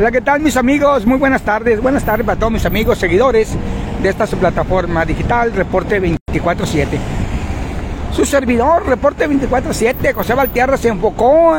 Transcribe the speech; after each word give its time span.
Hola, 0.00 0.10
¿qué 0.10 0.22
tal 0.22 0.40
mis 0.40 0.56
amigos? 0.56 1.04
Muy 1.04 1.18
buenas 1.18 1.42
tardes. 1.42 1.78
Buenas 1.82 2.04
tardes 2.04 2.24
para 2.24 2.38
todos 2.38 2.50
mis 2.50 2.64
amigos, 2.64 2.96
seguidores 2.96 3.54
de 4.02 4.08
esta 4.08 4.26
su 4.26 4.38
plataforma 4.38 5.04
digital, 5.04 5.52
Reporte 5.52 6.00
24-7. 6.00 6.86
Su 8.10 8.24
servidor, 8.24 8.86
Reporte 8.86 9.28
24-7, 9.28 10.14
José 10.14 10.32
Valtierra, 10.32 10.78
se 10.78 10.88
enfocó 10.88 11.52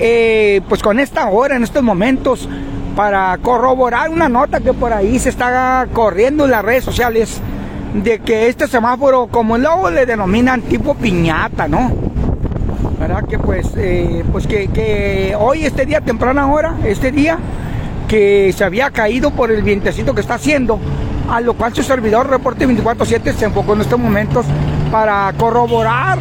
eh, 0.00 0.60
pues 0.68 0.82
con 0.82 0.98
esta 0.98 1.28
hora, 1.28 1.54
en 1.54 1.62
estos 1.62 1.84
momentos, 1.84 2.48
para 2.96 3.38
corroborar 3.38 4.10
una 4.10 4.28
nota 4.28 4.58
que 4.58 4.72
por 4.72 4.92
ahí 4.92 5.20
se 5.20 5.28
está 5.28 5.86
corriendo 5.92 6.46
en 6.46 6.50
las 6.50 6.64
redes 6.64 6.82
sociales 6.82 7.40
de 7.94 8.18
que 8.18 8.48
este 8.48 8.66
semáforo, 8.66 9.28
como 9.28 9.56
luego 9.56 9.88
le 9.88 10.04
denominan 10.04 10.62
tipo 10.62 10.96
piñata, 10.96 11.68
¿no? 11.68 12.11
¿Verdad? 13.02 13.24
Que 13.24 13.36
pues, 13.36 13.66
eh, 13.76 14.22
pues 14.30 14.46
que, 14.46 14.68
que, 14.68 15.34
hoy, 15.36 15.64
este 15.66 15.86
día, 15.86 16.00
temprana 16.00 16.46
hora, 16.46 16.76
este 16.84 17.10
día, 17.10 17.36
que 18.06 18.54
se 18.56 18.62
había 18.62 18.90
caído 18.90 19.32
por 19.32 19.50
el 19.50 19.64
vientecito 19.64 20.14
que 20.14 20.20
está 20.20 20.34
haciendo, 20.34 20.78
a 21.28 21.40
lo 21.40 21.54
cual 21.54 21.74
su 21.74 21.82
servidor 21.82 22.30
Reporte 22.30 22.64
24-7 22.64 23.34
se 23.34 23.46
enfocó 23.46 23.74
en 23.74 23.80
estos 23.80 23.98
momentos 23.98 24.46
para 24.92 25.32
corroborar 25.36 26.20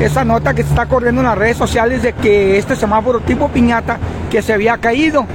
esa 0.00 0.24
nota 0.24 0.54
que 0.54 0.62
se 0.62 0.70
está 0.70 0.86
corriendo 0.86 1.20
en 1.20 1.26
las 1.26 1.36
redes 1.36 1.58
sociales 1.58 2.02
de 2.02 2.14
que 2.14 2.56
este 2.56 2.76
semáforo 2.76 3.20
tipo 3.20 3.50
piñata 3.50 3.98
que 4.30 4.40
se 4.40 4.54
había 4.54 4.78
caído. 4.78 5.26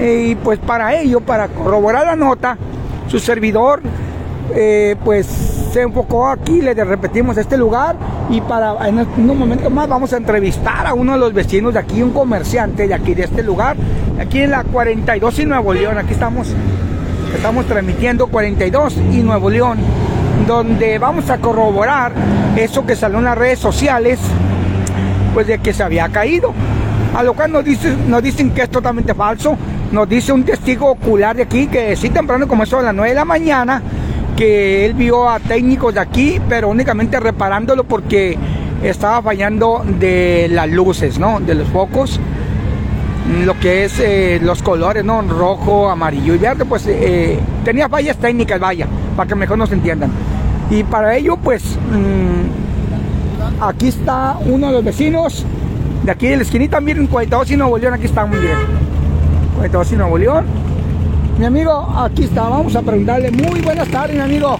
Y 0.00 0.36
pues 0.36 0.60
para 0.60 0.94
ello, 0.94 1.20
para 1.20 1.48
corroborar 1.48 2.06
la 2.06 2.14
nota, 2.14 2.56
su 3.08 3.18
servidor 3.18 3.82
eh, 4.54 4.94
pues 5.04 5.26
se 5.72 5.82
enfocó 5.82 6.28
aquí, 6.28 6.62
le 6.62 6.74
repetimos 6.74 7.36
este 7.38 7.56
lugar 7.56 7.96
y 8.28 8.40
para 8.40 8.88
en 8.88 9.06
unos 9.16 9.36
momentos 9.36 9.70
más 9.70 9.88
vamos 9.88 10.12
a 10.12 10.16
entrevistar 10.16 10.86
a 10.86 10.94
uno 10.94 11.12
de 11.12 11.18
los 11.18 11.32
vecinos 11.32 11.72
de 11.72 11.80
aquí, 11.80 12.02
un 12.02 12.12
comerciante 12.12 12.88
de 12.88 12.94
aquí 12.94 13.14
de 13.14 13.24
este 13.24 13.42
lugar, 13.42 13.76
aquí 14.20 14.40
en 14.40 14.50
la 14.50 14.64
42 14.64 15.38
y 15.38 15.46
Nuevo 15.46 15.72
León, 15.72 15.98
aquí 15.98 16.12
estamos, 16.12 16.48
estamos 17.34 17.66
transmitiendo 17.66 18.26
42 18.26 18.96
y 19.12 19.22
Nuevo 19.22 19.50
León, 19.50 19.78
donde 20.46 20.98
vamos 20.98 21.30
a 21.30 21.38
corroborar 21.38 22.12
eso 22.56 22.84
que 22.84 22.96
salió 22.96 23.18
en 23.18 23.24
las 23.24 23.38
redes 23.38 23.58
sociales, 23.58 24.18
pues 25.34 25.46
de 25.46 25.58
que 25.58 25.72
se 25.72 25.82
había 25.82 26.08
caído. 26.08 26.52
A 27.14 27.22
lo 27.22 27.32
cual 27.32 27.52
nos 27.52 27.64
dicen, 27.64 28.10
nos 28.10 28.22
dicen 28.22 28.50
que 28.50 28.62
es 28.62 28.70
totalmente 28.70 29.14
falso. 29.14 29.56
Nos 29.90 30.08
dice 30.08 30.32
un 30.32 30.42
testigo 30.42 30.90
ocular 30.90 31.36
de 31.36 31.44
aquí 31.44 31.66
que 31.66 31.96
sí 31.96 32.10
temprano 32.10 32.46
como 32.46 32.64
eso 32.64 32.78
a 32.78 32.82
las 32.82 32.94
9 32.94 33.08
de 33.10 33.14
la 33.14 33.24
mañana 33.24 33.80
que 34.36 34.84
él 34.84 34.94
vio 34.94 35.28
a 35.28 35.40
técnicos 35.40 35.94
de 35.94 36.00
aquí, 36.00 36.40
pero 36.48 36.68
únicamente 36.68 37.18
reparándolo 37.18 37.84
porque 37.84 38.36
estaba 38.82 39.22
fallando 39.22 39.82
de 39.98 40.48
las 40.50 40.68
luces, 40.70 41.18
¿no? 41.18 41.40
De 41.40 41.54
los 41.54 41.68
focos, 41.68 42.20
lo 43.44 43.58
que 43.58 43.84
es 43.84 43.98
eh, 43.98 44.38
los 44.42 44.62
colores, 44.62 45.04
¿no? 45.04 45.22
Rojo, 45.22 45.88
amarillo 45.88 46.34
y 46.34 46.38
verde, 46.38 46.64
pues 46.64 46.86
eh, 46.86 47.38
tenía 47.64 47.88
fallas 47.88 48.16
técnicas, 48.18 48.60
vaya, 48.60 48.86
para 49.16 49.28
que 49.28 49.34
mejor 49.34 49.58
nos 49.58 49.72
entiendan. 49.72 50.10
Y 50.70 50.84
para 50.84 51.16
ello, 51.16 51.36
pues, 51.36 51.62
mmm, 51.90 53.62
aquí 53.62 53.88
está 53.88 54.36
uno 54.44 54.68
de 54.68 54.72
los 54.74 54.84
vecinos 54.84 55.46
de 56.06 56.12
aquí 56.12 56.28
de 56.28 56.36
la 56.36 56.42
esquinita, 56.42 56.80
miren, 56.80 57.08
42 57.08 57.50
y 57.50 57.56
Nuevo 57.56 57.78
León, 57.78 57.94
aquí 57.94 58.04
está 58.04 58.26
muy 58.26 58.38
bien. 58.38 58.56
42 59.56 59.92
y 59.92 59.96
Nuevo 59.96 60.18
León. 60.18 60.44
Mi 61.38 61.44
amigo, 61.44 61.86
aquí 61.98 62.24
está, 62.24 62.48
vamos 62.48 62.74
a 62.76 62.82
preguntarle. 62.82 63.30
Muy 63.30 63.60
buenas 63.60 63.88
tardes, 63.88 64.16
mi 64.16 64.22
amigo. 64.22 64.56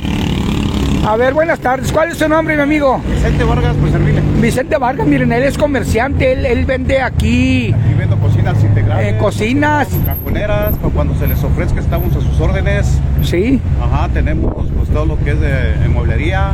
A 1.06 1.16
ver, 1.16 1.32
buenas 1.32 1.58
tardes. 1.58 1.90
¿Cuál 1.90 2.10
es 2.10 2.18
su 2.18 2.28
nombre, 2.28 2.54
mi 2.54 2.62
amigo? 2.62 3.00
Vicente 3.08 3.44
Vargas, 3.44 3.76
por 3.76 3.90
servirle. 3.90 4.20
Vicente 4.42 4.76
Vargas, 4.76 5.06
miren, 5.06 5.32
él 5.32 5.44
es 5.44 5.56
comerciante, 5.56 6.32
él, 6.32 6.44
él 6.44 6.66
vende 6.66 7.00
aquí. 7.00 7.72
Aquí 7.72 7.94
vendo 7.96 8.18
cocinas 8.18 8.62
integrales. 8.62 9.14
Eh, 9.14 9.16
cocinas. 9.16 9.88
Cajoneras, 10.04 10.74
cuando 10.94 11.14
se 11.14 11.26
les 11.26 11.42
ofrezca 11.42 11.80
estamos 11.80 12.14
a 12.14 12.20
sus 12.20 12.38
órdenes. 12.40 13.00
Sí. 13.22 13.58
Ajá, 13.80 14.10
tenemos 14.12 14.66
pues 14.76 14.90
todo 14.90 15.06
lo 15.06 15.18
que 15.20 15.30
es 15.30 15.40
de, 15.40 15.88
mueblería, 15.88 16.52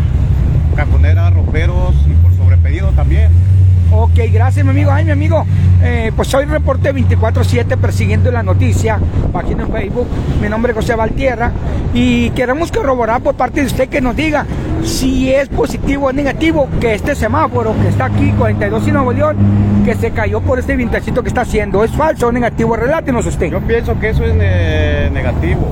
cajoneras, 0.76 1.34
roperos 1.34 1.96
y 2.06 2.12
por 2.22 2.32
sobrepedido 2.36 2.90
también. 2.90 3.32
Ok, 3.94 4.18
gracias 4.32 4.64
mi 4.64 4.70
amigo. 4.70 4.90
Ay, 4.90 5.04
mi 5.04 5.10
amigo, 5.10 5.44
eh, 5.82 6.12
pues 6.16 6.28
soy 6.28 6.46
reporte 6.46 6.94
24-7 6.94 7.76
persiguiendo 7.76 8.30
la 8.30 8.42
noticia, 8.42 8.98
página 9.32 9.64
en 9.64 9.72
Facebook. 9.72 10.06
Mi 10.40 10.48
nombre 10.48 10.72
es 10.72 10.76
José 10.76 10.94
Valtierra 10.94 11.52
y 11.92 12.30
queremos 12.30 12.72
corroborar 12.72 13.20
por 13.20 13.34
parte 13.34 13.60
de 13.60 13.66
usted 13.66 13.90
que 13.90 14.00
nos 14.00 14.16
diga 14.16 14.46
si 14.82 15.32
es 15.32 15.50
positivo 15.50 16.06
o 16.06 16.12
negativo 16.12 16.68
que 16.80 16.94
este 16.94 17.14
semáforo 17.14 17.74
que 17.82 17.88
está 17.88 18.06
aquí, 18.06 18.32
42 18.32 18.88
y 18.88 18.92
Nuevo 18.92 19.12
León, 19.12 19.36
que 19.84 19.94
se 19.94 20.10
cayó 20.10 20.40
por 20.40 20.58
este 20.58 20.74
vientecito 20.74 21.22
que 21.22 21.28
está 21.28 21.42
haciendo. 21.42 21.84
¿Es 21.84 21.90
falso 21.90 22.28
o 22.28 22.32
negativo? 22.32 22.74
Relátenos 22.76 23.26
usted. 23.26 23.50
Yo 23.50 23.60
pienso 23.60 24.00
que 24.00 24.08
eso 24.08 24.24
es 24.24 24.34
ne 24.34 25.10
negativo. 25.10 25.68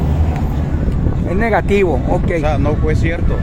Es 1.31 1.37
negativo, 1.37 1.99
ok. 2.11 2.31
O 2.37 2.41
sea, 2.41 2.59
no 2.59 2.75
fue 2.75 2.95
cierto. 2.95 3.35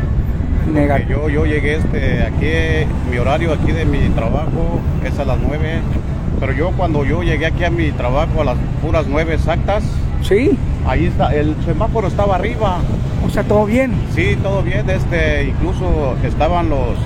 Negativo. 0.73 1.29
Yo, 1.29 1.29
yo 1.29 1.45
llegué 1.45 1.75
este, 1.75 2.23
aquí, 2.23 2.87
mi 3.09 3.17
horario 3.17 3.53
aquí 3.53 3.71
de 3.71 3.85
mi 3.85 4.09
trabajo 4.09 4.79
es 5.05 5.17
a 5.19 5.25
las 5.25 5.37
9, 5.39 5.79
pero 6.39 6.53
yo 6.53 6.71
cuando 6.71 7.05
yo 7.05 7.23
llegué 7.23 7.45
aquí 7.45 7.63
a 7.63 7.69
mi 7.69 7.91
trabajo 7.91 8.41
a 8.41 8.45
las 8.45 8.57
puras 8.81 9.05
9 9.07 9.33
exactas, 9.33 9.83
¿Sí? 10.21 10.57
ahí 10.87 11.05
está, 11.05 11.33
el 11.33 11.55
semáforo 11.65 12.07
estaba 12.07 12.35
arriba. 12.35 12.79
O 13.25 13.29
sea, 13.29 13.43
todo 13.43 13.65
bien. 13.65 13.93
Sí, 14.15 14.37
todo 14.41 14.61
bien, 14.61 14.89
este, 14.89 15.45
incluso 15.45 16.15
estaban 16.23 16.69
los, 16.69 16.97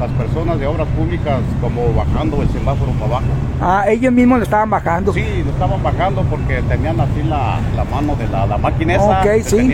las 0.00 0.10
personas 0.12 0.58
de 0.58 0.66
obras 0.66 0.86
públicas 0.88 1.40
como 1.60 1.92
bajando 1.94 2.42
el 2.42 2.48
semáforo 2.50 2.92
para 2.92 3.06
abajo. 3.06 3.26
Ah, 3.60 3.84
ellos 3.88 4.12
mismos 4.12 4.38
lo 4.38 4.44
estaban 4.44 4.70
bajando. 4.70 5.12
Sí, 5.12 5.24
lo 5.44 5.50
estaban 5.50 5.82
bajando 5.82 6.22
porque 6.22 6.62
tenían 6.68 7.00
así 7.00 7.22
la, 7.28 7.58
la 7.76 7.84
mano 7.84 8.14
de 8.16 8.28
la, 8.28 8.46
la 8.46 8.58
máquina 8.58 8.94
esa, 8.94 9.22
sí. 9.44 9.72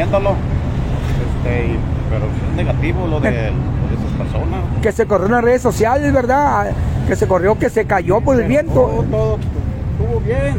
Este, 1.15 1.77
pero 2.11 2.25
es 2.27 2.57
negativo 2.57 3.07
lo 3.07 3.21
de, 3.21 3.31
lo 3.31 3.37
de 3.37 3.95
esas 3.95 4.19
personas. 4.19 4.61
Que 4.83 4.93
se 4.93 5.07
corrió 5.07 5.27
en 5.27 5.33
las 5.33 5.45
redes 5.45 5.63
sociales, 5.63 6.13
¿verdad? 6.13 6.71
Que 7.07 7.17
se 7.17 7.27
corrió, 7.27 7.59
que 7.59 7.71
se 7.71 7.85
cayó 7.85 8.21
por 8.21 8.35
el 8.37 8.43
Pero 8.43 8.49
viento. 8.49 8.73
Todo, 8.75 9.03
todo 9.11 9.39
estuvo 9.39 10.21
bien. 10.21 10.55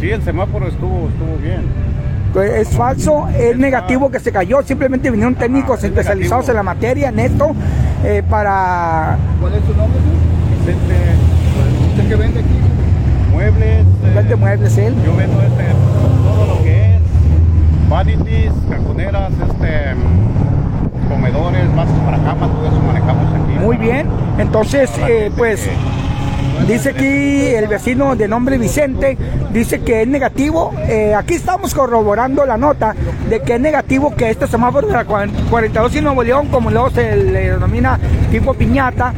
Sí, 0.00 0.10
el 0.10 0.22
semáforo 0.22 0.66
estuvo, 0.68 1.08
estuvo 1.08 1.36
bien. 1.42 1.62
Es 2.34 2.70
falso, 2.70 3.28
es 3.28 3.50
Es 3.52 3.58
negativo 3.58 4.10
que 4.10 4.18
se 4.18 4.32
cayó. 4.32 4.62
Simplemente 4.62 5.10
vinieron 5.10 5.34
Ajá, 5.34 5.42
técnicos 5.42 5.78
es 5.80 5.84
especializados 5.84 6.46
negativo. 6.46 6.50
en 6.52 6.56
la 6.56 6.62
materia, 6.62 7.08
en 7.10 7.18
esto, 7.18 7.54
eh, 8.04 8.22
para 8.28 9.18
¿Cuál 9.40 9.54
es 9.54 9.60
tu 9.62 9.74
nombre? 9.74 10.00
Vicente. 10.58 10.94
¿Usted 11.90 12.08
qué 12.08 12.16
vende 12.16 12.40
aquí? 12.40 12.48
Muebles. 13.32 13.80
eh, 13.80 14.12
vender 14.14 14.36
muebles 14.38 14.78
él. 14.78 14.94
Yo 15.04 15.14
vendo 15.14 15.42
este, 15.42 15.64
todo 16.24 16.46
lo 16.56 16.62
que 16.62 16.94
es 16.96 17.00
vanities, 18.04 18.52
cajoneras, 18.68 19.32
este, 19.32 19.94
mm, 19.94 21.08
comedores, 21.08 21.76
bases 21.76 21.94
para 22.04 22.18
cama, 22.18 22.48
todo 22.48 22.66
eso 22.66 22.80
manejamos 22.84 23.26
aquí. 23.32 23.58
Muy 23.60 23.76
bien. 23.76 24.08
Entonces, 24.38 24.90
eh, 25.08 25.30
pues, 25.36 25.68
dice 26.66 26.90
aquí 26.90 27.54
el 27.54 27.68
vecino 27.68 28.16
de 28.16 28.26
nombre 28.26 28.58
Vicente, 28.58 29.16
dice 29.52 29.82
que 29.82 30.02
es 30.02 30.08
negativo. 30.08 30.72
Eh, 30.88 31.14
aquí 31.14 31.34
estamos 31.34 31.74
corroborando 31.74 32.44
la 32.44 32.56
nota 32.56 32.96
de 33.28 33.40
que 33.40 33.54
es 33.54 33.60
negativo 33.60 34.12
que 34.16 34.30
este 34.30 34.48
semáforo 34.48 34.88
de 34.88 34.94
la 34.94 35.04
42 35.04 35.94
y 35.94 36.00
Nuevo 36.00 36.24
León, 36.24 36.48
como 36.48 36.72
luego 36.72 36.90
se 36.90 37.14
le 37.14 37.50
denomina 37.52 38.00
tipo 38.32 38.52
piñata, 38.54 39.12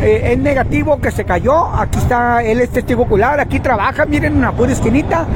eh, 0.00 0.32
es 0.32 0.38
negativo 0.38 1.00
que 1.00 1.10
se 1.10 1.24
cayó. 1.24 1.66
Aquí 1.74 1.98
está, 1.98 2.44
él 2.44 2.60
es 2.60 2.70
testigo 2.70 3.02
ocular, 3.02 3.40
aquí 3.40 3.58
trabaja, 3.58 4.06
miren, 4.06 4.34
en 4.34 4.38
una 4.38 4.52
pura 4.52 4.70
esquinita. 4.70 5.26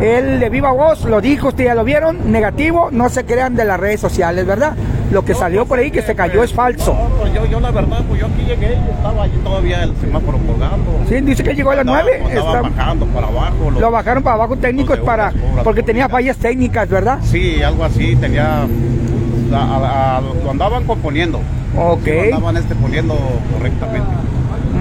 Él 0.00 0.38
de 0.40 0.48
viva 0.48 0.70
voz 0.72 1.04
lo 1.04 1.20
dijo, 1.20 1.48
ustedes 1.48 1.68
ya 1.70 1.74
lo 1.74 1.84
vieron, 1.84 2.30
negativo, 2.30 2.88
no 2.92 3.08
se 3.08 3.24
crean 3.24 3.56
de 3.56 3.64
las 3.64 3.80
redes 3.80 4.00
sociales, 4.00 4.46
¿verdad? 4.46 4.74
Lo 5.10 5.24
que 5.24 5.34
salió 5.34 5.64
por 5.66 5.78
ahí 5.78 5.90
que 5.90 6.02
se 6.02 6.14
cayó 6.14 6.42
es 6.44 6.52
falso. 6.52 6.92
No, 6.94 7.08
pues 7.20 7.32
yo, 7.32 7.46
yo 7.46 7.60
la 7.60 7.70
verdad, 7.70 7.98
pues 8.08 8.20
yo 8.20 8.26
aquí 8.26 8.42
llegué 8.42 8.74
y 8.74 8.90
estaba 8.90 9.22
allí 9.24 9.36
todavía 9.42 9.82
el 9.82 9.96
semáforo 9.96 10.38
colgando. 10.38 11.00
Sí, 11.08 11.20
dice 11.22 11.42
que 11.42 11.54
llegó 11.54 11.70
a 11.70 11.76
las 11.76 11.80
Andaba- 11.86 12.02
9. 12.04 12.22
andaba 12.26 12.48
está- 12.58 12.62
bajando 12.68 13.06
para 13.06 13.26
abajo. 13.26 13.70
los- 13.70 13.80
Lo 13.80 13.90
bajaron 13.90 14.22
para 14.22 14.36
abajo 14.36 14.56
técnicos 14.56 14.98
para 15.00 15.32
porque 15.64 15.82
tenía 15.82 16.08
fallas 16.08 16.36
técnicas, 16.36 16.88
¿verdad? 16.88 17.18
Sí, 17.22 17.62
algo 17.62 17.84
así, 17.84 18.14
tenía... 18.16 18.62
a- 18.62 19.56
a- 19.56 20.16
a- 20.18 20.20
lo 20.20 20.50
andaban 20.50 20.84
componiendo. 20.84 21.38
Ok. 21.76 22.06
Lo 22.06 22.22
andaban 22.36 22.56
este 22.58 22.74
poniendo 22.74 23.14
correctamente. 23.52 24.06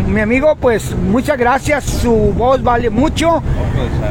Mi 0.08 0.22
amigo, 0.22 0.56
pues 0.56 0.96
muchas 0.96 1.38
gracias, 1.38 1.84
su 1.84 2.12
voz 2.36 2.64
vale 2.64 2.90
mucho. 2.90 3.42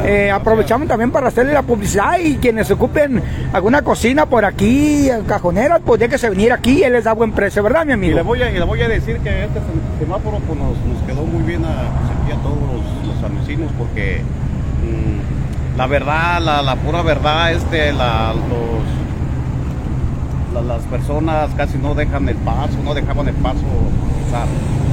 Eh, 0.05 0.29
aprovechamos 0.31 0.87
también 0.87 1.11
para 1.11 1.27
hacerle 1.29 1.53
la 1.53 1.63
publicidad 1.63 2.19
y 2.19 2.35
quienes 2.35 2.69
ocupen 2.69 3.21
alguna 3.51 3.81
cocina 3.81 4.25
por 4.27 4.45
aquí, 4.45 5.09
en 5.09 5.23
cajoneras, 5.23 5.81
pues 5.83 5.99
déjese 5.99 6.29
venir 6.29 6.53
aquí, 6.53 6.83
él 6.83 6.93
les 6.93 7.03
da 7.03 7.13
buen 7.13 7.31
precio, 7.31 7.63
¿verdad, 7.63 7.83
mi 7.83 7.91
Y 7.91 7.93
amigo? 7.95 8.15
le 8.15 8.21
voy 8.21 8.41
a, 8.43 8.51
y 8.51 8.53
le 8.53 8.63
voy 8.63 8.81
a 8.81 8.87
decir 8.87 9.17
que 9.19 9.45
este 9.45 9.59
sem- 9.59 9.99
semáforo 9.99 10.37
pues, 10.45 10.59
nos, 10.59 10.77
nos 10.85 11.01
quedó 11.07 11.25
muy 11.25 11.41
bien 11.43 11.65
a, 11.65 11.89
pues, 12.25 12.37
a 12.37 12.41
todos 12.41 12.57
los, 12.61 13.07
los 13.07 13.71
porque 13.77 14.21
mm, 14.83 15.77
la 15.77 15.87
verdad, 15.87 16.39
la, 16.41 16.61
la 16.61 16.75
pura 16.75 17.01
verdad, 17.01 17.51
este, 17.53 17.91
la, 17.91 18.33
los, 18.35 18.85
la- 20.53 20.75
las 20.75 20.83
personas 20.85 21.49
casi 21.57 21.77
no 21.79 21.95
dejan 21.95 22.29
el 22.29 22.35
paso, 22.37 22.77
no 22.83 22.93
dejaban 22.93 23.27
el 23.27 23.35
paso 23.35 23.63
pasar. 24.31 24.47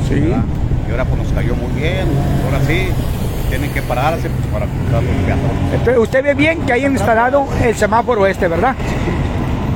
Sí. 0.08 0.14
¿verdad? 0.20 0.44
Y 0.88 0.90
ahora 0.90 1.04
pues 1.04 1.22
nos 1.22 1.32
cayó 1.32 1.54
muy 1.54 1.72
bien, 1.81 2.06
ahora 2.44 2.64
sí, 2.66 2.88
tienen 3.48 3.70
que 3.72 3.82
pararse 3.82 4.28
pues, 4.28 4.46
para 4.52 4.66
cruzar 4.66 5.02
los 5.02 5.14
peatones. 5.25 5.72
Entonces, 5.72 5.98
usted 5.98 6.22
ve 6.25 6.34
bien 6.34 6.60
que 6.66 6.72
hayan 6.72 6.92
instalado 6.92 7.46
el 7.62 7.75
semáforo 7.75 8.26
este, 8.26 8.48
¿verdad? 8.48 8.75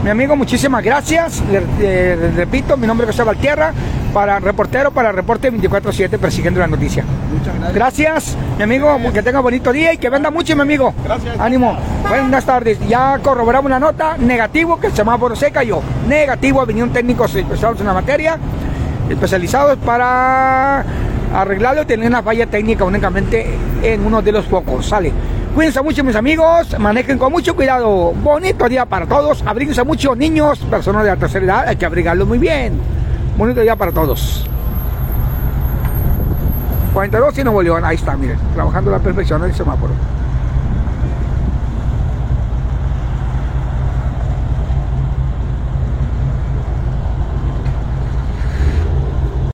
Mi 0.05 0.11
amigo, 0.11 0.37
muchísimas 0.37 0.83
gracias. 0.85 1.43
Le, 1.51 1.61
le- 1.81 2.17
le 2.17 2.31
repito, 2.33 2.77
mi 2.77 2.87
nombre 2.87 3.05
es 3.05 3.11
José 3.13 3.25
Valtierra, 3.25 3.73
para 4.15 4.39
reportero 4.39 4.91
para 4.93 5.11
Reporte 5.13 5.53
24-7, 5.53 6.19
persiguiendo 6.19 6.61
la 6.61 6.67
noticia. 6.69 7.05
Muchas 7.33 7.55
gracias. 7.55 7.75
Gracias, 7.75 8.37
mi 8.57 8.63
amigo, 8.63 8.97
que 9.13 9.23
tenga 9.23 9.41
bonito 9.41 9.73
día 9.73 9.93
y 9.93 9.99
que 9.99 10.09
venda 10.09 10.31
mucho, 10.31 10.55
mi 10.55 10.63
amigo. 10.63 10.95
Gracias. 11.05 11.39
Ánimo. 11.39 11.77
Buenas 12.09 12.45
tardes. 12.47 12.79
Ya 12.89 13.19
corroboramos 13.23 13.71
la 13.71 13.81
nota. 13.81 14.17
Negativo, 14.17 14.79
que 14.81 14.87
el 14.87 14.95
semáforo 14.95 15.35
se 15.37 15.51
cayó. 15.51 15.81
Negativo, 16.09 16.61
ha 16.61 16.65
venido 16.65 16.87
un 16.87 16.93
técnico 16.93 17.25
especializados 17.27 17.81
en 17.81 17.87
la 17.87 17.93
materia, 17.93 18.39
especializados 19.09 19.79
para 19.79 20.85
arreglarlo 21.35 21.87
tener 21.87 22.09
una 22.09 22.23
falla 22.23 22.47
técnica 22.47 22.85
únicamente 22.85 23.47
en 23.83 24.05
uno 24.05 24.23
de 24.23 24.33
los 24.33 24.47
focos. 24.47 24.87
Sale. 24.87 25.13
Cuídense 25.55 25.83
mucho, 25.83 26.05
mis 26.05 26.17
amigos. 26.17 26.79
Manejen 26.79 27.19
con 27.19 27.33
mucho 27.33 27.57
cuidado. 27.57 28.13
Bonito 28.13 28.69
día 28.69 28.87
para 28.87 29.07
todos. 29.07 29.43
Abríguense 29.47 29.83
mucho, 29.85 30.15
niños, 30.15 30.59
personas 30.61 31.05
de 31.05 31.11
la 31.11 31.17
tercera 31.17 31.45
edad. 31.45 31.69
Hay 31.69 31.77
que 31.77 31.87
abrigarlos 31.87 32.29
muy 32.29 32.39
bien. 32.39 32.79
Bonito 33.37 33.61
día 33.61 33.77
para 33.77 33.93
todos. 33.93 34.47
42 36.93 37.39
y 37.39 37.45
Nuevo 37.45 37.63
León. 37.63 37.85
Ahí 37.85 37.97
está, 37.97 38.17
miren. 38.17 38.39
Trabajando 38.55 38.91
la 38.91 38.99
perfección 38.99 39.43
el 39.45 39.55
semáforo. 39.55 39.93